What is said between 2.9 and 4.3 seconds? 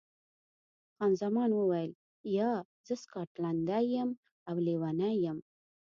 سکاټلنډۍ یم